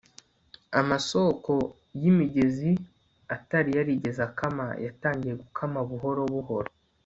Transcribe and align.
amasoko 0.79 1.53
yimigezi 2.01 2.71
atari 3.35 3.69
yarigeze 3.77 4.19
akama 4.29 4.65
yatangiye 4.85 5.33
gukama 5.43 5.79
buhoro 5.89 6.23
buhoro 6.35 6.69